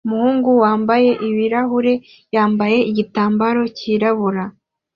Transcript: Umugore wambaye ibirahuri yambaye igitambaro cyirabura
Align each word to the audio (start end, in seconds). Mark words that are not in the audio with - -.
Umugore 0.07 0.59
wambaye 0.63 1.09
ibirahuri 1.29 1.93
yambaye 2.35 2.77
igitambaro 2.89 3.61
cyirabura 3.77 4.43